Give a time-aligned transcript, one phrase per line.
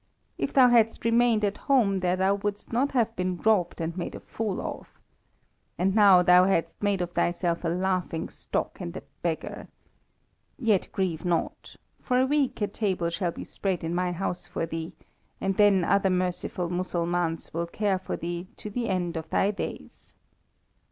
[0.39, 4.15] If thou hadst remained at home here thou wouldst not have been robbed and made
[4.15, 4.99] a fool of.
[5.77, 9.67] And now thou hast made of thyself a laughing stock and a beggar.
[10.57, 11.75] Yet grieve not.
[11.99, 14.93] For a week a table shall be spread in my house for thee,
[15.39, 20.15] and then other merciful Mussulmans will care for thee to the end of thy days."